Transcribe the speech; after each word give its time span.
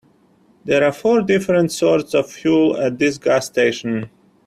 There 0.65 0.83
are 0.83 0.91
four 0.91 1.21
different 1.21 1.71
sorts 1.71 2.15
of 2.15 2.27
fuel 2.31 2.75
at 2.75 2.97
this 2.97 3.19
gas 3.19 3.45
station. 3.45 4.09